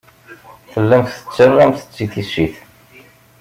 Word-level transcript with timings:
Tellamt 0.71 1.13
tettarramt-tt 1.15 2.03
i 2.05 2.05
tissit. 2.13 2.55